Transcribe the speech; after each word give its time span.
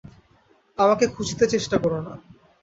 আমাকে 0.77 1.05
খুঁজতে 1.07 1.45
চেষ্টা 1.47 1.75
কোরো 1.77 1.99
না। 2.01 2.13